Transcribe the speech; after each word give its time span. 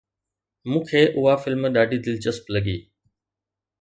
مون 0.69 0.81
کي 0.89 1.03
اها 1.17 1.33
فلم 1.43 1.61
ڏاڍي 1.75 1.97
دلچسپ 2.05 2.43
لڳي 2.53 2.77